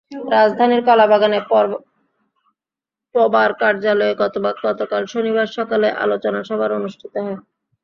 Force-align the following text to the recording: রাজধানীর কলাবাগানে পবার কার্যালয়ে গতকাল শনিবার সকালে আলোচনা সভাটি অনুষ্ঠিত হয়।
রাজধানীর 0.33 0.81
কলাবাগানে 0.87 1.39
পবার 3.15 3.49
কার্যালয়ে 3.61 4.13
গতকাল 4.65 5.03
শনিবার 5.13 5.47
সকালে 5.57 5.87
আলোচনা 6.03 6.39
সভাটি 6.49 6.73
অনুষ্ঠিত 6.79 7.13
হয়। 7.17 7.37